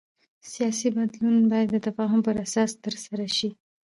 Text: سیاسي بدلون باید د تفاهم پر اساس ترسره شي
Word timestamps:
سیاسي 0.51 0.87
بدلون 0.97 1.37
باید 1.51 1.69
د 1.71 1.77
تفاهم 1.87 2.19
پر 2.25 2.35
اساس 2.45 2.71
ترسره 2.83 3.27
شي 3.37 3.49